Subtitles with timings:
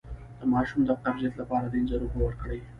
[0.39, 2.59] د ماشوم د قبضیت لپاره د انځر اوبه ورکړئ